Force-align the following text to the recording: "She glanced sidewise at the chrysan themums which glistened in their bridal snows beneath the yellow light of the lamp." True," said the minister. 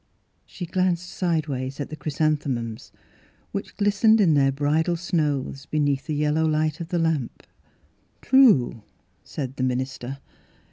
"She 0.47 0.65
glanced 0.65 1.07
sidewise 1.07 1.79
at 1.79 1.91
the 1.91 1.95
chrysan 1.95 2.35
themums 2.39 2.89
which 3.51 3.77
glistened 3.77 4.19
in 4.19 4.33
their 4.33 4.51
bridal 4.51 4.95
snows 4.95 5.67
beneath 5.67 6.07
the 6.07 6.15
yellow 6.15 6.47
light 6.47 6.79
of 6.81 6.87
the 6.87 6.97
lamp." 6.97 7.43
True," 8.23 8.81
said 9.23 9.57
the 9.57 9.63
minister. 9.63 10.17